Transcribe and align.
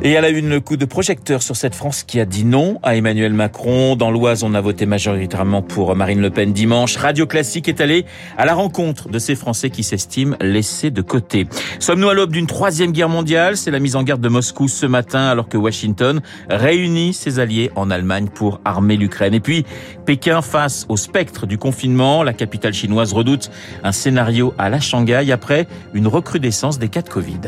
Et 0.00 0.12
elle 0.12 0.24
a 0.24 0.30
eu 0.30 0.40
le 0.40 0.60
coup 0.60 0.76
de 0.76 0.84
projecteur 0.84 1.42
sur 1.42 1.56
cette 1.56 1.74
France 1.74 2.04
qui 2.04 2.20
a 2.20 2.24
dit 2.24 2.44
non 2.44 2.78
à 2.84 2.94
Emmanuel 2.94 3.32
Macron. 3.32 3.96
Dans 3.96 4.12
l'Oise, 4.12 4.44
on 4.44 4.54
a 4.54 4.60
voté 4.60 4.86
majoritairement 4.86 5.60
pour 5.60 5.96
Marine 5.96 6.20
Le 6.20 6.30
Pen 6.30 6.52
dimanche. 6.52 6.96
Radio 6.96 7.26
Classique 7.26 7.68
est 7.68 7.80
allé 7.80 8.06
à 8.36 8.46
la 8.46 8.54
rencontre 8.54 9.08
de 9.08 9.18
ces 9.18 9.34
Français 9.34 9.70
qui 9.70 9.82
s'estiment 9.82 10.36
laissés 10.40 10.92
de 10.92 11.02
côté. 11.02 11.48
Sommes-nous 11.80 12.08
à 12.08 12.14
l'aube 12.14 12.30
d'une 12.30 12.46
troisième 12.46 12.92
guerre 12.92 13.08
mondiale? 13.08 13.56
C'est 13.56 13.72
la 13.72 13.80
mise 13.80 13.96
en 13.96 14.04
garde 14.04 14.20
de 14.20 14.28
Moscou 14.28 14.68
ce 14.68 14.86
matin 14.86 15.26
alors 15.26 15.48
que 15.48 15.56
Washington 15.56 16.20
réunit 16.48 17.12
ses 17.12 17.40
alliés 17.40 17.72
en 17.74 17.90
Allemagne 17.90 18.28
pour 18.32 18.60
armer 18.64 18.96
l'Ukraine. 18.96 19.34
Et 19.34 19.40
puis, 19.40 19.66
Pékin 20.06 20.42
face 20.42 20.86
au 20.88 20.96
spectre 20.96 21.44
du 21.46 21.58
confinement. 21.58 22.22
La 22.22 22.34
capitale 22.34 22.72
chinoise 22.72 23.12
redoute 23.12 23.50
un 23.82 23.92
scénario 23.92 24.54
à 24.58 24.68
la 24.68 24.78
Shanghai 24.78 25.32
après 25.32 25.66
une 25.92 26.06
recrudescence 26.06 26.78
des 26.78 26.88
cas 26.88 27.02
de 27.02 27.08
Covid. 27.08 27.40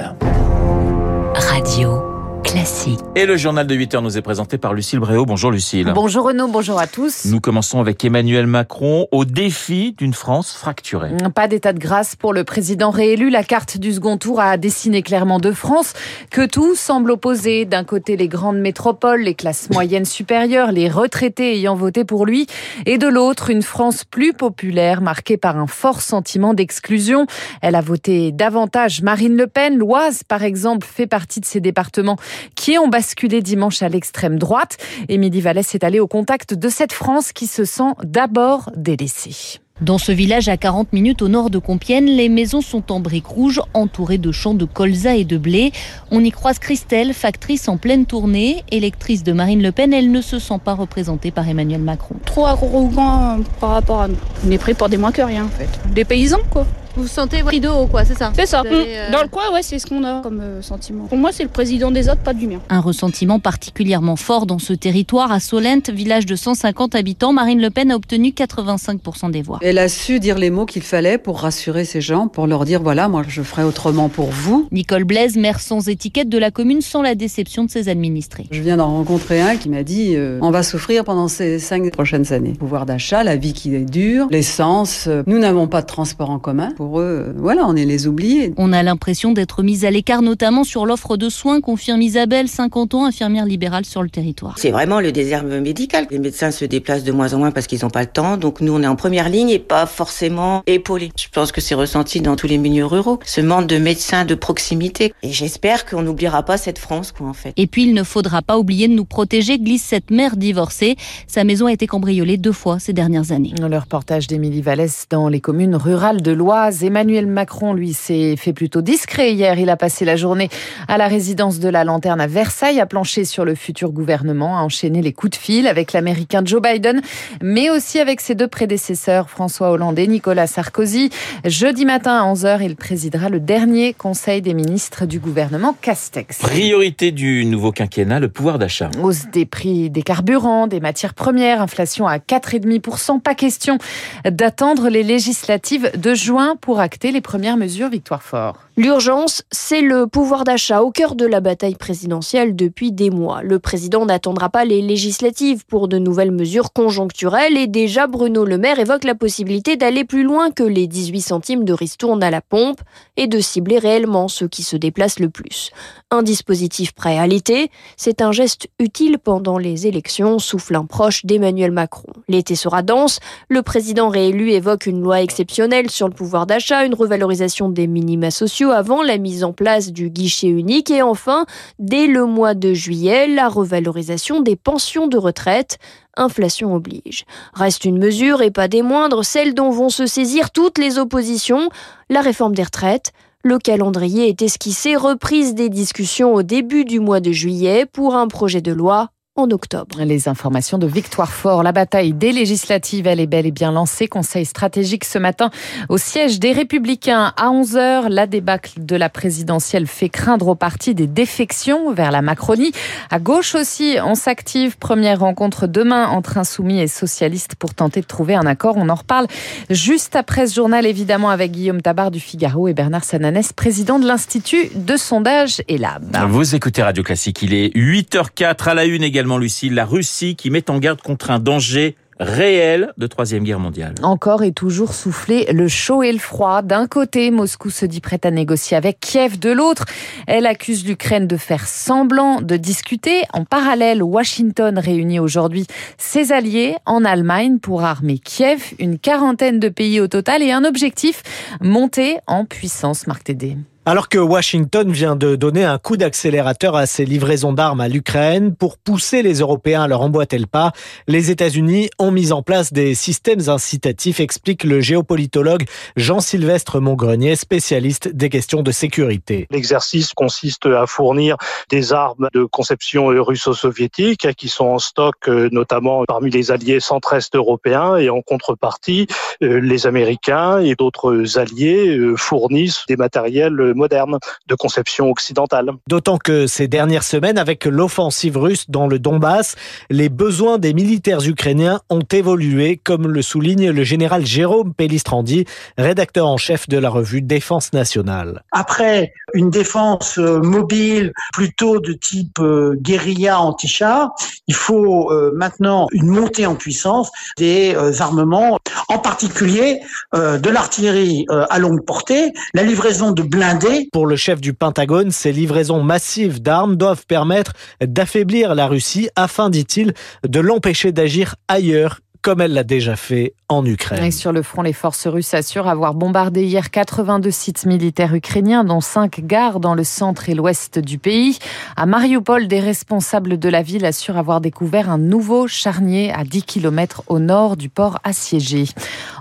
Radio 1.34 2.09
classique. 2.42 3.00
Et 3.16 3.26
le 3.26 3.36
journal 3.36 3.66
de 3.66 3.74
8 3.74 3.94
heures 3.94 4.02
nous 4.02 4.16
est 4.16 4.22
présenté 4.22 4.58
par 4.58 4.74
Lucille 4.74 4.98
Bréau. 4.98 5.24
Bonjour 5.24 5.50
Lucille. 5.50 5.90
Bonjour 5.94 6.26
Renaud, 6.26 6.48
bonjour 6.48 6.78
à 6.78 6.86
tous. 6.86 7.26
Nous 7.26 7.40
commençons 7.40 7.80
avec 7.80 8.04
Emmanuel 8.04 8.46
Macron 8.46 9.06
au 9.10 9.24
défi 9.24 9.94
d'une 9.98 10.14
France 10.14 10.52
fracturée. 10.52 11.10
Pas 11.34 11.48
d'état 11.48 11.72
de 11.72 11.78
grâce 11.78 12.16
pour 12.16 12.32
le 12.32 12.45
président 12.45 12.90
réélu. 12.90 13.30
La 13.30 13.45
carte 13.45 13.78
du 13.78 13.92
second 13.92 14.16
tour 14.16 14.40
a 14.40 14.56
dessiné 14.56 15.02
clairement 15.02 15.38
deux 15.38 15.52
France 15.52 15.92
que 16.30 16.46
tout 16.46 16.74
semble 16.74 17.10
opposer. 17.10 17.64
D'un 17.64 17.84
côté, 17.84 18.16
les 18.16 18.28
grandes 18.28 18.59
métropoles, 18.59 19.22
les 19.22 19.34
classes 19.34 19.68
moyennes 19.70 20.04
supérieures, 20.04 20.72
les 20.72 20.88
retraités 20.88 21.54
ayant 21.54 21.74
voté 21.74 22.04
pour 22.04 22.26
lui. 22.26 22.46
Et 22.87 22.98
de 22.98 23.09
l'autre, 23.09 23.50
une 23.50 23.62
France 23.62 24.04
plus 24.04 24.32
populaire, 24.32 25.00
marquée 25.00 25.37
par 25.37 25.56
un 25.56 25.66
fort 25.66 26.00
sentiment 26.00 26.54
d'exclusion. 26.54 27.26
Elle 27.62 27.74
a 27.74 27.80
voté 27.80 28.32
davantage 28.32 29.02
Marine 29.02 29.37
Le 29.37 29.46
Pen. 29.46 29.76
L'Oise, 29.76 30.22
par 30.22 30.43
exemple, 30.43 30.87
fait 30.87 31.06
partie 31.06 31.40
de 31.40 31.45
ces 31.45 31.60
départements 31.60 32.16
qui 32.54 32.78
ont 32.78 32.88
basculé 32.88 33.42
dimanche 33.42 33.82
à 33.82 33.88
l'extrême 33.88 34.38
droite. 34.38 34.76
Émilie 35.09 35.40
Vallès 35.40 35.74
est 35.74 35.84
allée 35.84 36.00
au 36.00 36.06
contact 36.06 36.54
de 36.54 36.68
cette 36.68 36.92
France 36.92 37.32
qui 37.32 37.46
se 37.46 37.64
sent 37.64 37.92
d'abord 38.04 38.70
délaissée. 38.76 39.60
Dans 39.80 39.96
ce 39.96 40.12
village 40.12 40.50
à 40.50 40.59
40 40.59 40.92
minutes 40.92 41.22
au 41.22 41.28
nord 41.28 41.48
de 41.48 41.56
Compiègne, 41.56 42.04
les 42.04 42.28
maisons 42.28 42.60
sont 42.60 42.92
en 42.92 43.00
briques 43.00 43.26
rouges, 43.26 43.62
entourées 43.72 44.18
de 44.18 44.30
champs 44.30 44.52
de 44.52 44.66
colza 44.66 45.16
et 45.16 45.24
de 45.24 45.38
blé. 45.38 45.72
On 46.10 46.22
y 46.22 46.30
croise 46.30 46.59
Christelle, 46.59 47.14
factrice 47.14 47.66
en 47.66 47.78
pleine 47.78 48.04
tournée. 48.04 48.62
Électrice 48.70 49.22
de 49.22 49.32
Marine 49.32 49.62
Le 49.62 49.72
Pen, 49.72 49.94
elle 49.94 50.10
ne 50.10 50.20
se 50.20 50.38
sent 50.38 50.59
pas 50.62 50.74
représentée 50.74 51.30
par 51.30 51.48
Emmanuel 51.48 51.80
Macron. 51.80 52.16
Trop 52.26 52.44
arrogant 52.44 53.38
par 53.59 53.70
rapport 53.70 54.02
à 54.02 54.09
nous. 54.09 54.18
On 54.46 54.50
est 54.50 54.59
pris 54.59 54.74
pour 54.74 54.90
des 54.90 54.98
moins 54.98 55.12
que 55.12 55.22
rien 55.22 55.46
en 55.46 55.48
fait. 55.48 55.70
Des 55.94 56.04
paysans 56.04 56.42
quoi. 56.50 56.66
Vous 57.01 57.09
sentez 57.09 57.43
pris 57.43 57.60
de 57.60 57.68
haut, 57.68 57.87
quoi, 57.87 58.04
c'est 58.04 58.16
ça 58.18 58.30
C'est 58.37 58.45
ça. 58.45 58.62
Euh, 58.66 59.10
Dans 59.10 59.23
le 59.23 59.29
coin, 59.29 59.45
ouais, 59.54 59.62
c'est 59.62 59.79
ce 59.79 59.87
qu'on 59.87 60.04
a 60.04 60.20
comme 60.20 60.40
euh, 60.43 60.60
sentiment. 60.60 61.04
Pour 61.06 61.16
moi, 61.16 61.30
c'est 61.32 61.45
le 61.45 61.48
président 61.48 61.90
des 61.90 62.10
autres, 62.10 62.20
pas 62.20 62.34
du 62.34 62.46
mien. 62.46 62.60
Un 62.68 62.80
ressentiment 62.80 63.38
particulièrement 63.38 64.16
fort 64.16 64.44
dans 64.44 64.59
ce 64.59 64.75
territoire. 64.75 65.32
À 65.32 65.41
Solent, 65.41 65.81
village 65.94 66.26
de 66.26 66.37
150 66.37 66.94
habitants, 66.94 67.32
Marine 67.32 67.62
Le 67.62 67.71
Pen 67.71 67.91
a 67.91 67.97
obtenu 67.97 68.34
85% 68.37 69.31
des 69.31 69.41
voix. 69.41 69.60
Elle 69.62 69.78
a 69.78 69.88
su 69.88 70.21
dire 70.21 70.37
les 70.37 70.50
mots 70.50 70.66
qu'il 70.66 70.82
fallait 70.82 71.16
pour 71.16 71.41
rassurer 71.41 71.87
ces 71.87 72.03
gens, 72.03 72.28
pour 72.28 72.47
leur 72.47 72.66
dire 72.66 72.82
voilà, 72.82 73.09
moi, 73.09 73.22
je 73.26 73.41
ferai 73.41 73.62
autrement 73.65 74.10
pour 74.10 74.26
vous. 74.26 74.69
Nicole 74.71 75.04
Blaise, 75.04 75.38
maire 75.38 75.60
sans 75.60 75.88
étiquette 75.88 76.28
de 76.28 76.37
la 76.37 76.50
commune, 76.50 76.82
sans 76.82 77.00
la 77.00 77.15
déception 77.15 77.65
de 77.65 77.71
ses 77.71 77.88
administrés. 77.88 78.47
Je 78.50 78.60
viens 78.60 78.76
d'en 78.76 78.88
rencontrer 78.88 79.41
un 79.41 79.56
qui 79.56 79.71
m'a 79.71 79.84
dit 79.84 80.16
euh, 80.16 80.38
on 80.43 80.50
va 80.50 80.62
souffrir 80.62 81.04
pendant 81.04 81.28
ces 81.28 81.60
cinq 81.60 81.91
prochaines 81.93 82.31
années. 82.34 82.53
Pouvoir 82.59 82.84
d'achat, 82.84 83.25
la 83.25 83.37
vie 83.37 83.55
qui 83.55 83.75
est 83.75 83.91
dure, 83.91 84.27
l'essence. 84.31 85.09
nous 85.27 85.38
n'avons 85.38 85.67
pas 85.67 85.81
de 85.81 85.87
transport 85.87 86.28
en 86.28 86.38
commun. 86.38 86.72
Pour 86.77 86.90
eux, 86.99 87.34
voilà, 87.37 87.67
on 87.67 87.77
est 87.77 87.84
les 87.84 88.06
oubliés. 88.06 88.53
On 88.56 88.73
a 88.73 88.83
l'impression 88.83 89.33
d'être 89.33 89.62
mis 89.62 89.84
à 89.84 89.91
l'écart, 89.91 90.23
notamment 90.23 90.65
sur 90.65 90.87
l'offre 90.87 91.17
de 91.17 91.28
soins, 91.28 91.61
confirme 91.61 92.03
Isabelle, 92.03 92.49
50 92.49 92.95
ans, 92.95 93.05
infirmière 93.05 93.45
libérale 93.45 93.84
sur 93.84 94.03
le 94.03 94.11
territoire. 94.11 94.55
C'est 94.59 94.71
vraiment 94.71 95.00
le 95.00 95.12
désert 95.12 95.45
médical. 95.45 96.06
Les 96.11 96.19
médecins 96.19 96.50
se 96.50 96.65
déplacent 96.65 97.05
de 97.05 97.12
moins 97.12 97.34
en 97.34 97.39
moins 97.39 97.50
parce 97.50 97.67
qu'ils 97.67 97.81
n'ont 97.83 97.91
pas 97.91 98.00
le 98.00 98.09
temps. 98.09 98.37
Donc 98.37 98.61
nous, 98.61 98.73
on 98.73 98.83
est 98.83 98.87
en 98.87 98.97
première 98.97 99.29
ligne 99.29 99.50
et 99.50 99.59
pas 99.59 99.87
forcément 99.87 100.62
épaulés. 100.67 101.12
Je 101.17 101.29
pense 101.29 101.53
que 101.53 101.61
c'est 101.61 101.75
ressenti 101.75 102.21
dans 102.21 102.37
tous 102.37 102.47
les 102.47 102.59
milieux 102.59 102.87
ruraux. 102.87 103.19
Ce 103.25 103.41
manque 103.41 103.67
de 103.67 103.79
médecins 103.79 104.25
de 104.25 104.34
proximité. 104.34 105.12
Et 105.23 105.31
j'espère 105.31 105.87
qu'on 105.87 106.03
n'oubliera 106.03 106.43
pas 106.43 106.56
cette 106.56 106.79
France, 106.79 107.12
quoi, 107.12 107.29
en 107.29 107.33
fait. 107.33 107.53
Et 107.56 107.67
puis, 107.67 107.84
il 107.84 107.95
ne 107.95 108.03
faudra 108.03 108.43
pas 108.43 108.59
oublier 108.59 108.89
de 108.89 108.95
nous 108.95 109.05
protéger, 109.05 109.59
glisse 109.59 109.83
cette 109.83 110.11
mère 110.11 110.37
divorcée. 110.37 110.97
Sa 111.27 111.45
maison 111.45 111.67
a 111.67 111.73
été 111.73 111.87
cambriolée 111.87 112.37
deux 112.37 112.53
fois 112.53 112.79
ces 112.79 112.93
dernières 112.93 113.33
années. 113.33 113.53
Le 113.61 113.79
reportage 113.79 114.27
d'Émilie 114.27 114.62
Vallès 114.62 115.06
dans 115.11 115.29
les 115.29 115.41
communes 115.41 115.77
rurales 115.77 116.23
de 116.23 116.33
l'Oise. 116.33 116.69
Emmanuel 116.82 117.26
Macron, 117.26 117.72
lui, 117.72 117.92
s'est 117.92 118.36
fait 118.36 118.53
plutôt 118.53 118.82
discret 118.82 119.32
hier. 119.32 119.58
Il 119.58 119.70
a 119.70 119.76
passé 119.76 120.04
la 120.04 120.16
journée 120.16 120.48
à 120.88 120.98
la 120.98 121.08
résidence 121.08 121.60
de 121.60 121.69
la 121.69 121.84
Lanterne 121.84 122.20
à 122.20 122.26
Versailles, 122.26 122.81
à 122.81 122.86
plancher 122.86 123.25
sur 123.25 123.44
le 123.44 123.54
futur 123.54 123.91
gouvernement, 123.91 124.58
à 124.58 124.62
enchaîner 124.62 125.03
les 125.03 125.12
coups 125.12 125.32
de 125.32 125.36
fil 125.36 125.66
avec 125.66 125.92
l'américain 125.92 126.42
Joe 126.44 126.62
Biden, 126.62 127.03
mais 127.42 127.70
aussi 127.70 127.98
avec 127.98 128.20
ses 128.20 128.34
deux 128.34 128.48
prédécesseurs, 128.48 129.31
François 129.31 129.70
Hollande 129.70 129.98
et 129.98 130.06
Nicolas 130.06 130.47
Sarkozy. 130.47 131.10
Jeudi 131.44 131.84
matin 131.84 132.16
à 132.16 132.32
11h, 132.32 132.62
il 132.62 132.76
présidera 132.76 133.28
le 133.28 133.41
dernier 133.41 133.94
conseil 133.94 134.42
des 134.42 134.54
ministres 134.54 135.06
du 135.06 135.19
gouvernement 135.19 135.76
Castex. 135.81 136.38
Priorité 136.38 137.12
du 137.12 137.44
nouveau 137.44 137.72
quinquennat, 137.72 138.20
le 138.20 138.28
pouvoir 138.28 138.58
d'achat. 138.58 138.91
Hausse 139.02 139.26
des 139.32 139.47
prix 139.47 139.91
des 139.91 140.02
carburants, 140.02 140.66
des 140.66 140.81
matières 140.81 141.14
premières, 141.14 141.60
inflation 141.60 142.06
à 142.06 142.19
4,5%. 142.19 143.20
Pas 143.20 143.34
question 143.34 143.78
d'attendre 144.25 144.88
les 144.88 145.02
législatives 145.02 145.91
de 145.97 146.14
juin 146.14 146.56
pour 146.60 146.81
acter 146.81 147.12
les 147.12 147.21
premières 147.21 147.56
mesures 147.56 147.88
Victoire 147.88 148.22
Fort. 148.22 148.69
L'urgence, 148.83 149.43
c'est 149.51 149.83
le 149.83 150.07
pouvoir 150.07 150.45
d'achat 150.45 150.81
au 150.81 150.91
cœur 150.91 151.15
de 151.15 151.27
la 151.27 151.41
bataille 151.41 151.75
présidentielle 151.75 152.57
depuis 152.57 152.93
des 152.93 153.11
mois. 153.11 153.43
Le 153.43 153.59
président 153.59 154.07
n'attendra 154.07 154.49
pas 154.49 154.65
les 154.65 154.81
législatives 154.81 155.67
pour 155.67 155.87
de 155.87 155.99
nouvelles 155.99 156.31
mesures 156.31 156.73
conjoncturelles 156.73 157.59
et 157.59 157.67
déjà 157.67 158.07
Bruno 158.07 158.47
Le 158.47 158.57
Maire 158.57 158.79
évoque 158.79 159.05
la 159.05 159.15
possibilité 159.15 159.77
d'aller 159.77 160.07
plus 160.07 160.23
loin 160.23 160.51
que 160.51 160.63
les 160.63 160.87
18 160.87 161.21
centimes 161.21 161.65
de 161.65 161.75
ristourne 161.75 162.23
à 162.23 162.31
la 162.31 162.41
pompe 162.41 162.81
et 163.19 163.27
de 163.27 163.39
cibler 163.39 163.79
réellement 163.79 164.29
ceux 164.29 164.49
qui 164.49 164.63
se 164.63 164.77
déplacent 164.77 165.21
le 165.21 165.29
plus. 165.29 165.73
Un 166.11 166.23
dispositif 166.23 166.93
prêt 166.93 167.19
à 167.19 167.27
l'été, 167.27 167.71
c'est 167.99 168.23
un 168.23 168.33
geste 168.33 168.69
utile 168.79 169.19
pendant 169.19 169.59
les 169.59 169.89
élections, 169.89 170.39
souffle 170.39 170.75
un 170.75 170.87
proche 170.87 171.27
d'Emmanuel 171.27 171.71
Macron. 171.71 172.09
L'été 172.29 172.55
sera 172.55 172.81
dense, 172.81 173.21
le 173.51 173.61
président 173.61 174.09
réélu 174.09 174.53
évoque 174.53 174.87
une 174.87 175.03
loi 175.03 175.21
exceptionnelle 175.21 175.91
sur 175.91 176.09
le 176.09 176.15
pouvoir 176.15 176.47
d'achat, 176.47 176.87
une 176.87 176.95
revalorisation 176.95 177.69
des 177.69 177.87
minima 177.87 178.31
sociaux 178.31 178.69
avant 178.70 179.03
la 179.03 179.19
mise 179.19 179.44
en 179.44 179.53
place 179.53 179.92
du 179.92 180.10
guichet 180.10 180.48
unique 180.48 180.91
et 180.91 181.03
enfin, 181.03 181.47
dès 181.78 182.06
le 182.06 182.25
mois 182.25 182.54
de 182.54 182.72
juillet, 182.72 183.26
la 183.26 183.48
revalorisation 183.48 184.41
des 184.41 184.56
pensions 184.56 185.06
de 185.06 185.19
retraite. 185.19 185.78
Inflation 186.16 186.75
oblige. 186.75 187.25
Reste 187.54 187.84
une 187.84 187.98
mesure, 187.98 188.42
et 188.42 188.50
pas 188.50 188.69
des 188.69 188.82
moindres, 188.82 189.25
celle 189.25 189.54
dont 189.54 189.70
vont 189.70 189.91
se 189.91 190.06
saisir 190.06 190.50
toutes 190.50 190.78
les 190.78 190.98
oppositions, 190.98 191.69
la 192.08 192.20
réforme 192.20 192.54
des 192.54 192.64
retraites. 192.64 193.12
Le 193.42 193.58
calendrier 193.58 194.28
est 194.28 194.42
esquissé, 194.42 194.97
reprise 194.97 195.54
des 195.54 195.69
discussions 195.69 196.34
au 196.34 196.42
début 196.42 196.84
du 196.84 197.00
mois 197.00 197.20
de 197.20 197.32
juillet 197.32 197.87
pour 197.87 198.14
un 198.14 198.28
projet 198.28 198.60
de 198.60 198.72
loi 198.72 199.10
en 199.41 199.51
octobre. 199.51 200.03
Les 200.05 200.28
informations 200.28 200.77
de 200.77 200.87
Victoire 200.87 201.33
Fort. 201.33 201.62
La 201.62 201.73
bataille 201.73 202.12
des 202.12 202.33
législatives, 202.33 203.06
elle 203.06 203.21
est 203.21 203.27
bel 203.27 203.47
et 203.47 203.51
bien 203.51 203.73
lancée. 203.73 204.06
Conseil 204.06 204.45
stratégique 204.45 205.05
ce 205.05 205.19
matin 205.19 205.51
au 205.89 205.97
siège 205.97 206.39
des 206.39 206.53
Républicains 206.53 207.33
à 207.37 207.49
11h. 207.49 208.09
La 208.09 208.27
débâcle 208.27 208.84
de 208.84 208.97
la 208.97 209.09
présidentielle 209.09 209.87
fait 209.87 210.11
craindre 210.11 210.49
au 210.49 210.55
parti 210.55 210.95
des 210.95 211.06
défections 211.06 211.93
vers 211.93 212.11
la 212.11 212.20
Macronie. 212.20 212.73
À 213.11 213.19
gauche 213.19 213.55
aussi, 213.55 213.97
on 214.05 214.14
s'active. 214.14 214.76
Première 214.76 215.20
rencontre 215.20 215.67
demain 215.67 216.09
entre 216.09 216.37
insoumis 216.37 216.81
et 216.81 216.88
socialistes 216.88 217.55
pour 217.55 217.75
tenter 217.75 218.03
de 218.03 218.06
trouver 218.06 218.35
un 218.35 218.47
accord. 218.47 218.76
On 218.76 218.88
en 218.91 218.94
reparle 218.94 219.26
juste 219.70 220.17
après 220.17 220.47
ce 220.49 220.55
journal, 220.55 220.85
évidemment, 220.85 221.31
avec 221.31 221.53
Guillaume 221.53 221.81
Tabar 221.81 222.11
du 222.11 222.20
Figaro 222.20 222.69
et 222.69 222.75
Bernard 222.75 223.05
Sananès, 223.05 223.53
président 223.53 223.99
de 223.99 224.06
l'Institut 224.06 224.70
de 224.75 224.97
sondage 224.97 225.62
ELAB. 225.69 226.17
Vous 226.29 226.55
écoutez 226.55 226.82
Radio 226.82 227.03
Classique. 227.03 227.43
Il 227.43 227.55
est 227.55 227.75
8h04 227.75 228.69
à 228.69 228.75
la 228.75 228.85
une 228.85 229.03
également 229.03 229.30
également, 229.38 229.75
la 229.75 229.85
Russie 229.85 230.37
qui 230.37 230.50
met 230.50 230.71
en 230.71 230.79
garde 230.79 231.00
contre 231.03 231.31
un 231.31 231.38
danger 231.38 231.97
réel 232.19 232.93
de 232.99 233.06
Troisième 233.06 233.44
Guerre 233.44 233.61
mondiale. 233.61 233.94
Encore 234.03 234.43
et 234.43 234.53
toujours 234.53 234.93
soufflé 234.93 235.47
le 235.53 235.69
chaud 235.69 236.03
et 236.03 236.12
le 236.12 236.19
froid. 236.19 236.61
D'un 236.61 236.87
côté, 236.87 237.31
Moscou 237.31 237.71
se 237.71 237.87
dit 237.87 238.03
prête 238.03 238.27
à 238.27 238.31
négocier 238.31 238.77
avec 238.77 239.00
Kiev. 239.00 239.38
De 239.38 239.50
l'autre, 239.50 239.87
elle 240.27 240.44
accuse 240.44 240.85
l'Ukraine 240.85 241.27
de 241.27 241.38
faire 241.38 241.67
semblant 241.67 242.43
de 242.43 242.56
discuter. 242.59 243.23
En 243.32 243.44
parallèle, 243.47 244.03
Washington 244.03 244.79
réunit 244.79 245.19
aujourd'hui 245.19 245.67
ses 245.97 246.31
alliés 246.33 246.76
en 246.85 247.06
Allemagne 247.06 247.59
pour 247.59 247.85
armer 247.85 248.19
Kiev. 248.19 248.75
Une 248.79 248.99
quarantaine 248.99 249.59
de 249.59 249.71
pays 249.71 249.99
au 249.99 250.06
total 250.06 250.43
et 250.43 250.53
un 250.53 250.65
objectif, 250.65 251.23
monter 251.62 252.19
en 252.26 252.44
puissance, 252.44 253.06
Marc 253.06 253.25
Tédé. 253.25 253.56
Alors 253.90 254.08
que 254.08 254.19
Washington 254.19 254.92
vient 254.92 255.16
de 255.16 255.34
donner 255.34 255.64
un 255.64 255.76
coup 255.78 255.96
d'accélérateur 255.96 256.76
à 256.76 256.87
ses 256.87 257.04
livraisons 257.04 257.52
d'armes 257.52 257.81
à 257.81 257.88
l'Ukraine 257.88 258.54
pour 258.54 258.78
pousser 258.78 259.20
les 259.20 259.40
Européens 259.40 259.82
à 259.82 259.88
leur 259.88 260.02
emboîter 260.02 260.38
le 260.38 260.46
pas, 260.46 260.70
les 261.08 261.32
États-Unis 261.32 261.90
ont 261.98 262.12
mis 262.12 262.31
en 262.31 262.44
place 262.44 262.72
des 262.72 262.94
systèmes 262.94 263.48
incitatifs, 263.48 264.20
explique 264.20 264.62
le 264.62 264.81
géopolitologue 264.81 265.64
Jean-Sylvestre 265.96 266.78
Montgrenier, 266.78 267.34
spécialiste 267.34 268.06
des 268.06 268.28
questions 268.28 268.62
de 268.62 268.70
sécurité. 268.70 269.48
L'exercice 269.50 270.12
consiste 270.14 270.66
à 270.66 270.87
fournir 270.87 271.37
des 271.69 271.92
armes 271.92 272.28
de 272.32 272.44
conception 272.44 273.06
russo-soviétique 273.06 274.37
qui 274.37 274.48
sont 274.48 274.66
en 274.66 274.78
stock 274.78 275.16
euh, 275.26 275.48
notamment 275.50 276.04
parmi 276.06 276.31
les 276.31 276.52
alliés 276.52 276.78
centre-est 276.78 277.34
européens 277.34 277.96
et 277.96 278.08
en 278.08 278.22
contrepartie, 278.22 279.08
euh, 279.42 279.58
les 279.58 279.88
Américains 279.88 280.60
et 280.60 280.76
d'autres 280.76 281.40
alliés 281.40 281.88
euh, 281.88 282.14
fournissent 282.14 282.84
des 282.87 282.96
matériels 282.96 283.75
modernes 283.81 284.19
de 284.47 284.55
conception 284.55 285.11
occidentale. 285.11 285.71
D'autant 285.88 286.19
que 286.19 286.47
ces 286.47 286.69
dernières 286.69 287.03
semaines, 287.15 287.38
avec 287.38 287.65
l'offensive 287.65 288.37
russe 288.37 288.67
dans 288.69 288.87
le 288.87 288.99
Donbass, 288.99 289.56
les 289.88 290.09
besoins 290.09 290.59
des 290.59 290.75
militaires 290.75 291.25
ukrainiens 291.27 291.81
ont 291.88 292.06
évolué, 292.21 292.77
comme 292.77 293.09
le 293.09 293.23
souligne 293.23 293.71
le 293.71 293.85
général 293.85 294.27
Jérôme 294.27 294.75
Pellistrandi, 294.75 295.47
rédacteur 295.79 296.27
en 296.27 296.37
chef 296.37 296.69
de 296.69 296.79
la 296.79 296.91
revue 296.91 297.23
Défense 297.23 297.73
nationale. 297.73 298.43
Après 298.53 299.12
une 299.35 299.50
défense 299.50 300.19
mobile 300.19 301.12
plutôt 301.33 301.81
de 301.81 301.93
type 301.93 302.41
guérilla 302.75 303.41
anti-char, 303.41 304.12
il 304.47 304.55
faut 304.55 305.11
euh, 305.11 305.33
maintenant 305.35 305.87
une 305.93 306.09
montée 306.09 306.47
en 306.47 306.55
puissance 306.55 307.11
des 307.37 307.75
euh, 307.75 307.93
armements, 308.00 308.59
en 308.88 308.99
particulier 308.99 309.81
euh, 310.15 310.38
de 310.38 310.50
l'artillerie 310.50 311.26
à 311.29 311.59
longue 311.59 311.85
portée, 311.85 312.33
la 312.55 312.62
livraison 312.62 313.12
de 313.12 313.23
blindés. 313.23 313.60
Pour 313.93 314.07
le 314.07 314.17
chef 314.17 314.41
du 314.41 314.55
Pentagone, 314.55 315.11
ces 315.11 315.33
livraisons 315.33 315.83
massives 315.83 316.41
d'armes 316.41 316.77
doivent 316.77 317.07
permettre 317.07 317.53
d'affaiblir 317.81 318.55
la 318.55 318.67
Russie 318.67 319.09
afin, 319.17 319.51
dit-il, 319.51 319.95
de 320.27 320.41
l'empêcher 320.41 320.93
d'agir 320.93 321.37
ailleurs 321.49 322.01
comme 322.22 322.40
elle 322.40 322.52
l'a 322.52 322.64
déjà 322.64 322.96
fait 322.96 323.34
en 323.49 323.64
Ukraine. 323.64 324.05
Et 324.05 324.11
sur 324.11 324.32
le 324.32 324.43
front, 324.43 324.62
les 324.62 324.72
forces 324.72 325.06
russes 325.06 325.34
assurent 325.34 325.69
avoir 325.69 325.94
bombardé 325.94 326.44
hier 326.44 326.70
82 326.70 327.31
sites 327.31 327.67
militaires 327.67 328.14
ukrainiens, 328.14 328.62
dont 328.62 328.81
5 328.81 329.20
gares 329.25 329.58
dans 329.58 329.75
le 329.75 329.84
centre 329.84 330.28
et 330.28 330.34
l'ouest 330.34 330.78
du 330.78 330.99
pays. 330.99 331.38
À 331.76 331.87
Mariupol, 331.87 332.46
des 332.46 332.61
responsables 332.61 333.38
de 333.38 333.49
la 333.49 333.62
ville 333.62 333.84
assurent 333.87 334.19
avoir 334.19 334.40
découvert 334.40 334.90
un 334.90 334.99
nouveau 334.99 335.49
charnier 335.49 336.12
à 336.12 336.25
10 336.25 336.43
km 336.43 337.02
au 337.08 337.19
nord 337.19 337.56
du 337.56 337.69
port 337.69 337.99
assiégé. 338.05 338.66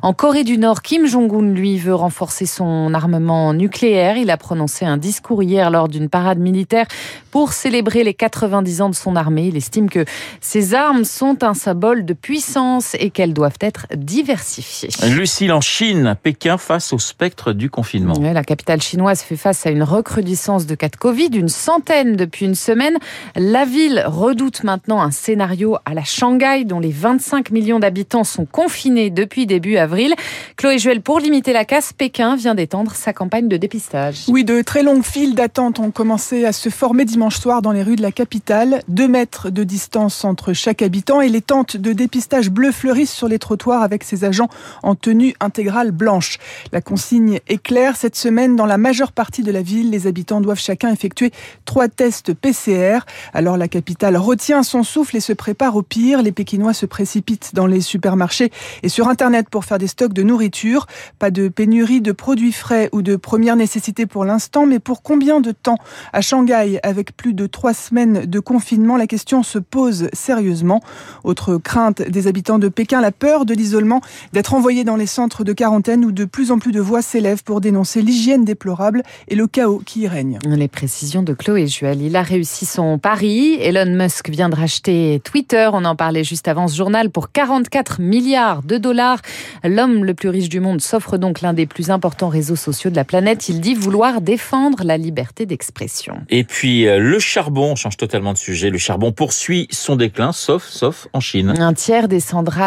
En 0.02 0.14
Corée 0.14 0.44
du 0.44 0.58
Nord, 0.58 0.82
Kim 0.82 1.08
Jong-un, 1.08 1.54
lui, 1.54 1.78
veut 1.78 1.96
renforcer 1.96 2.46
son 2.46 2.94
armement 2.94 3.54
nucléaire. 3.54 4.18
Il 4.18 4.30
a 4.30 4.38
prononcé 4.38 4.86
un 4.86 4.98
discours 4.98 5.42
hier 5.42 5.72
lors 5.72 5.88
d'une 5.88 6.10
parade 6.10 6.40
militaire 6.40 6.86
pour 7.32 7.54
célébrer 7.54 8.04
les 8.04 8.14
90 8.14 8.82
ans 8.82 8.90
de 8.90 8.96
son 8.96 9.16
armée. 9.16 9.48
Il 9.48 9.58
estime 9.58 9.90
que 9.90 10.06
ces 10.42 10.74
armes 10.74 11.04
sont 11.06 11.44
un 11.44 11.54
symbole 11.54 12.06
de 12.06 12.14
puissance 12.14 12.89
et 12.98 13.10
qu'elles 13.10 13.34
doivent 13.34 13.58
être 13.62 13.88
diversifiées. 13.96 14.90
Lucille, 15.10 15.52
en 15.52 15.62
Chine, 15.62 16.16
Pékin 16.22 16.58
face 16.58 16.94
au 16.94 17.00
spectre 17.00 17.54
du 17.54 17.70
confinement. 17.70 18.14
la 18.20 18.44
capitale 18.44 18.82
chinoise 18.82 19.22
fait 19.22 19.38
face 19.38 19.66
à 19.66 19.70
une 19.70 19.84
recrudescence 19.84 20.66
de 20.66 20.76
cas 20.76 20.90
de 20.90 20.96
Covid, 20.96 21.30
une 21.34 21.50
centaine 21.50 22.16
depuis 22.16 22.46
une 22.46 22.56
semaine. 22.56 22.98
La 23.36 23.66
ville 23.66 24.04
redoute 24.06 24.64
maintenant 24.64 25.02
un 25.02 25.12
scénario 25.12 25.78
à 25.86 25.94
la 25.94 26.04
Shanghai, 26.04 26.64
dont 26.66 26.80
les 26.80 26.92
25 26.92 27.52
millions 27.52 27.80
d'habitants 27.80 28.24
sont 28.24 28.46
confinés 28.46 29.10
depuis 29.10 29.46
début 29.46 29.78
avril. 29.78 30.14
Chloé 30.58 30.78
Juel, 30.78 31.02
pour 31.02 31.20
limiter 31.20 31.54
la 31.54 31.66
casse, 31.66 31.94
Pékin 31.94 32.36
vient 32.36 32.56
d'étendre 32.56 32.94
sa 32.96 33.14
campagne 33.14 33.48
de 33.48 33.58
dépistage. 33.58 34.26
Oui, 34.28 34.44
de 34.44 34.62
très 34.62 34.84
longues 34.84 35.04
files 35.04 35.36
d'attente 35.36 35.80
ont 35.80 35.92
commencé 35.92 36.46
à 36.46 36.52
se 36.52 36.70
former 36.70 37.06
dimanche 37.06 37.40
soir 37.40 37.62
dans 37.62 37.72
les 37.72 37.84
rues 37.84 37.96
de 37.96 38.02
la 38.02 38.12
capitale. 38.12 38.82
Deux 38.88 39.08
mètres 39.08 39.50
de 39.50 39.64
distance 39.64 40.24
entre 40.24 40.54
chaque 40.54 40.82
habitant 40.82 41.22
et 41.22 41.30
les 41.30 41.42
tentes 41.42 41.78
de 41.78 41.94
dépistage 41.94 42.50
bleu 42.50 42.72
fleurissent 42.80 43.12
sur 43.12 43.28
les 43.28 43.40
trottoirs 43.40 43.82
avec 43.82 44.06
ses 44.06 44.24
agents 44.24 44.48
en 44.84 44.96
tenue 44.96 45.36
intégrale 45.42 45.92
blanche. 45.92 46.38
La 46.72 46.80
consigne 46.80 47.40
est 47.48 47.62
claire. 47.62 47.98
Cette 47.98 48.16
semaine, 48.16 48.56
dans 48.56 48.66
la 48.66 48.78
majeure 48.78 49.12
partie 49.12 49.44
de 49.44 49.52
la 49.52 49.62
ville, 49.62 49.90
les 49.92 50.08
habitants 50.08 50.40
doivent 50.40 50.60
chacun 50.60 50.90
effectuer 50.90 51.32
trois 51.66 51.90
tests 51.90 52.34
PCR. 52.34 53.00
Alors 53.34 53.58
la 53.58 53.68
capitale 53.68 54.16
retient 54.16 54.64
son 54.64 54.84
souffle 54.84 55.18
et 55.18 55.20
se 55.20 55.34
prépare 55.34 55.76
au 55.76 55.82
pire. 55.82 56.22
Les 56.22 56.32
Pékinois 56.32 56.74
se 56.74 56.86
précipitent 56.86 57.54
dans 57.54 57.68
les 57.68 57.82
supermarchés 57.82 58.50
et 58.82 58.88
sur 58.88 59.10
Internet 59.10 59.50
pour 59.50 59.66
faire 59.66 59.78
des 59.78 59.88
stocks 59.88 60.14
de 60.14 60.24
nourriture. 60.24 60.88
Pas 61.20 61.32
de 61.32 61.50
pénurie 61.50 62.00
de 62.00 62.14
produits 62.14 62.54
frais 62.54 62.90
ou 62.94 63.02
de 63.02 63.18
première 63.18 63.58
nécessité 63.58 64.06
pour 64.06 64.24
l'instant, 64.24 64.66
mais 64.66 64.80
pour 64.80 65.02
combien 65.02 65.42
de 65.42 65.52
temps? 65.52 65.78
À 66.14 66.22
Shanghai, 66.22 66.80
avec 66.84 67.18
plus 67.18 67.34
de 67.34 67.46
trois 67.46 67.74
semaines 67.74 68.26
de 68.26 68.40
confinement, 68.40 68.96
la 68.96 69.08
question 69.08 69.44
se 69.44 69.60
pose 69.60 70.08
sérieusement. 70.14 70.82
Autre 71.26 71.58
crainte 71.58 72.02
des 72.02 72.28
habitants 72.28 72.60
de 72.60 72.69
Pékin, 72.70 73.02
la 73.02 73.12
peur 73.12 73.46
de 73.46 73.54
l'isolement, 73.54 74.02
d'être 74.34 74.54
envoyé 74.54 74.84
dans 74.84 74.96
les 74.96 75.06
centres 75.06 75.44
de 75.44 75.54
quarantaine 75.54 76.06
où 76.06 76.12
de 76.12 76.26
plus 76.26 76.52
en 76.52 76.60
plus 76.60 76.72
de 76.72 76.82
voix 76.82 77.02
s'élèvent 77.02 77.44
pour 77.44 77.62
dénoncer 77.62 78.02
l'hygiène 78.02 78.46
déplorable 78.46 79.04
et 79.28 79.36
le 79.36 79.48
chaos 79.48 79.82
qui 79.86 80.02
y 80.02 80.08
règne. 80.08 80.40
Les 80.46 80.68
précisions 80.68 81.24
de 81.24 81.34
Chloé 81.34 81.68
Juel. 81.68 82.02
Il 82.02 82.16
a 82.16 82.22
réussi 82.22 82.66
son 82.66 82.98
pari. 82.98 83.58
Elon 83.62 83.92
Musk 83.92 84.30
vient 84.30 84.50
de 84.50 84.56
racheter 84.56 85.22
Twitter. 85.24 85.70
On 85.74 85.86
en 85.86 85.96
parlait 85.96 86.24
juste 86.24 86.48
avant 86.48 86.68
ce 86.68 86.76
journal 86.76 87.10
pour 87.10 87.32
44 87.32 88.02
milliards 88.02 88.64
de 88.64 88.78
dollars. 88.78 89.20
L'homme 89.64 90.04
le 90.04 90.14
plus 90.14 90.30
riche 90.30 90.50
du 90.50 90.60
monde 90.60 90.82
s'offre 90.82 91.18
donc 91.18 91.42
l'un 91.42 91.54
des 91.54 91.66
plus 91.66 91.90
importants 91.92 92.30
réseaux 92.30 92.56
sociaux 92.56 92.90
de 92.90 92.96
la 92.96 93.04
planète. 93.04 93.50
Il 93.50 93.62
dit 93.62 93.74
vouloir 93.74 94.22
défendre 94.22 94.84
la 94.84 94.98
liberté 94.98 95.46
d'expression. 95.46 96.22
Et 96.30 96.44
puis 96.44 96.88
euh, 96.88 97.00
le 97.00 97.20
charbon, 97.20 97.72
on 97.72 97.76
change 97.76 97.98
totalement 97.98 98.34
de 98.34 98.38
sujet. 98.38 98.70
Le 98.70 98.78
charbon 98.78 99.12
poursuit 99.12 99.68
son 99.72 99.96
déclin, 99.96 100.32
sauf, 100.32 100.66
sauf 100.68 101.08
en 101.14 101.20
Chine. 101.20 101.54
Un 101.58 101.74
tiers 101.74 102.08
des 102.08 102.20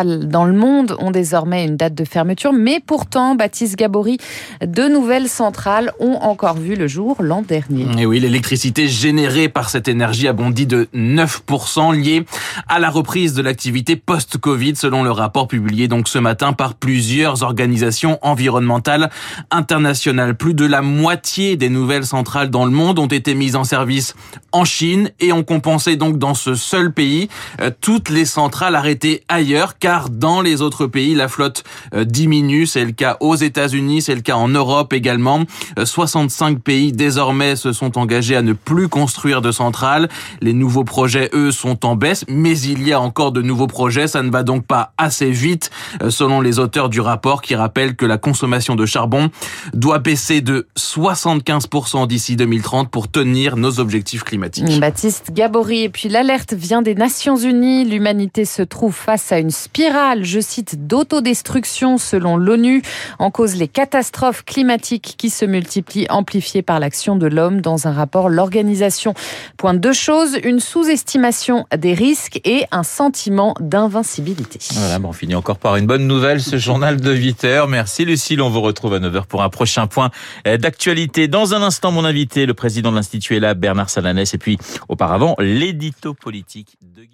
dans 0.04 0.44
le 0.44 0.52
monde 0.52 0.96
ont 0.98 1.10
désormais 1.10 1.64
une 1.64 1.76
date 1.76 1.94
de 1.94 2.04
fermeture, 2.04 2.52
mais 2.52 2.80
pourtant, 2.84 3.34
Baptiste 3.34 3.76
Gabory, 3.76 4.18
de 4.64 4.88
nouvelles 4.88 5.28
centrales 5.28 5.92
ont 6.00 6.14
encore 6.14 6.56
vu 6.56 6.74
le 6.74 6.86
jour 6.86 7.16
l'an 7.20 7.42
dernier. 7.42 7.86
Et 7.98 8.06
oui, 8.06 8.20
l'électricité 8.20 8.88
générée 8.88 9.48
par 9.48 9.70
cette 9.70 9.88
énergie 9.88 10.28
a 10.28 10.32
bondi 10.32 10.66
de 10.66 10.88
9% 10.94 11.94
liée 11.94 12.24
à 12.68 12.78
la 12.78 12.90
reprise 12.90 13.34
de 13.34 13.42
l'activité 13.42 13.96
post-Covid, 13.96 14.76
selon 14.76 15.02
le 15.02 15.10
rapport 15.10 15.48
publié 15.48 15.88
donc 15.88 16.08
ce 16.08 16.18
matin 16.18 16.52
par 16.52 16.74
plusieurs 16.74 17.42
organisations 17.42 18.18
environnementales 18.22 19.10
internationales. 19.50 20.34
Plus 20.36 20.54
de 20.54 20.64
la 20.64 20.82
moitié 20.82 21.56
des 21.56 21.68
nouvelles 21.68 22.06
centrales 22.06 22.50
dans 22.50 22.64
le 22.64 22.70
monde 22.70 22.98
ont 22.98 23.06
été 23.06 23.34
mises 23.34 23.56
en 23.56 23.64
service 23.64 24.14
en 24.52 24.64
Chine 24.64 25.10
et 25.20 25.32
ont 25.32 25.44
compensé 25.44 25.96
donc 25.96 26.18
dans 26.18 26.34
ce 26.34 26.54
seul 26.54 26.92
pays 26.92 27.28
euh, 27.60 27.70
toutes 27.80 28.08
les 28.08 28.24
centrales 28.24 28.74
arrêtées 28.74 29.22
ailleurs 29.28 29.78
car 29.82 30.10
dans 30.10 30.42
les 30.42 30.62
autres 30.62 30.86
pays, 30.86 31.16
la 31.16 31.26
flotte 31.26 31.64
euh, 31.92 32.04
diminue. 32.04 32.66
C'est 32.66 32.84
le 32.84 32.92
cas 32.92 33.16
aux 33.18 33.34
États-Unis, 33.34 34.02
c'est 34.02 34.14
le 34.14 34.20
cas 34.20 34.36
en 34.36 34.46
Europe 34.46 34.92
également. 34.92 35.40
65 35.76 36.52
euh, 36.54 36.60
pays 36.60 36.92
désormais 36.92 37.56
se 37.56 37.72
sont 37.72 37.98
engagés 37.98 38.36
à 38.36 38.42
ne 38.42 38.52
plus 38.52 38.88
construire 38.88 39.42
de 39.42 39.50
centrales. 39.50 40.08
Les 40.40 40.52
nouveaux 40.52 40.84
projets, 40.84 41.30
eux, 41.34 41.50
sont 41.50 41.84
en 41.84 41.96
baisse, 41.96 42.24
mais 42.28 42.56
il 42.60 42.86
y 42.86 42.92
a 42.92 43.00
encore 43.00 43.32
de 43.32 43.42
nouveaux 43.42 43.66
projets. 43.66 44.06
Ça 44.06 44.22
ne 44.22 44.30
va 44.30 44.44
donc 44.44 44.64
pas 44.64 44.92
assez 44.98 45.32
vite, 45.32 45.72
euh, 46.00 46.10
selon 46.10 46.40
les 46.40 46.60
auteurs 46.60 46.88
du 46.88 47.00
rapport 47.00 47.42
qui 47.42 47.56
rappellent 47.56 47.96
que 47.96 48.06
la 48.06 48.18
consommation 48.18 48.76
de 48.76 48.86
charbon 48.86 49.30
doit 49.74 49.98
baisser 49.98 50.42
de 50.42 50.68
75% 50.78 52.06
d'ici 52.06 52.36
2030 52.36 52.88
pour 52.88 53.10
tenir 53.10 53.56
nos 53.56 53.80
objectifs 53.80 54.22
climatiques. 54.22 54.78
Baptiste 54.78 55.32
Gabory, 55.32 55.82
et 55.82 55.88
puis 55.88 56.08
l'alerte 56.08 56.54
vient 56.54 56.82
des 56.82 56.94
Nations 56.94 57.36
Unies. 57.36 57.84
L'humanité 57.84 58.44
se 58.44 58.62
trouve 58.62 58.94
face 58.94 59.32
à 59.32 59.40
une 59.40 59.50
spirale, 59.72 60.22
je 60.22 60.38
cite, 60.38 60.86
d'autodestruction 60.86 61.96
selon 61.96 62.36
l'ONU, 62.36 62.82
en 63.18 63.30
cause 63.30 63.56
les 63.56 63.68
catastrophes 63.68 64.44
climatiques 64.44 65.14
qui 65.16 65.30
se 65.30 65.46
multiplient, 65.46 66.06
amplifiées 66.10 66.60
par 66.60 66.78
l'action 66.78 67.16
de 67.16 67.26
l'homme. 67.26 67.62
Dans 67.62 67.86
un 67.86 67.92
rapport, 67.92 68.28
l'organisation 68.28 69.14
pointe 69.56 69.80
deux 69.80 69.94
choses, 69.94 70.36
une 70.44 70.60
sous-estimation 70.60 71.64
des 71.74 71.94
risques 71.94 72.38
et 72.44 72.66
un 72.70 72.82
sentiment 72.82 73.54
d'invincibilité. 73.60 74.58
Voilà, 74.74 74.98
bon, 74.98 75.08
on 75.08 75.12
finit 75.14 75.34
encore 75.34 75.56
par 75.56 75.76
une 75.76 75.86
bonne 75.86 76.06
nouvelle, 76.06 76.42
ce 76.42 76.58
journal 76.58 77.00
de 77.00 77.10
8 77.10 77.44
heures. 77.44 77.66
Merci 77.66 78.04
Lucille, 78.04 78.42
on 78.42 78.50
vous 78.50 78.60
retrouve 78.60 78.92
à 78.92 78.98
9 78.98 79.16
heures 79.16 79.26
pour 79.26 79.42
un 79.42 79.48
prochain 79.48 79.86
point 79.86 80.10
d'actualité. 80.44 81.28
Dans 81.28 81.54
un 81.54 81.62
instant, 81.62 81.92
mon 81.92 82.04
invité, 82.04 82.44
le 82.44 82.52
président 82.52 82.90
de 82.90 82.96
l'Institut 82.96 83.36
est 83.36 83.40
là, 83.40 83.54
Bernard 83.54 83.88
Salanès, 83.88 84.34
et 84.34 84.38
puis 84.38 84.58
auparavant, 84.90 85.34
l'édito 85.38 86.12
politique 86.12 86.76
de 86.82 87.04